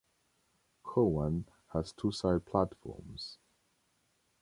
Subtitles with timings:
[0.83, 3.37] Cowan has two side platforms.